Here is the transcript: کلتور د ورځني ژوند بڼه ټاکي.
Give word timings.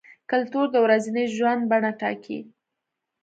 کلتور 0.31 0.65
د 0.71 0.75
ورځني 0.85 1.25
ژوند 1.35 1.61
بڼه 1.71 1.91
ټاکي. 2.01 2.39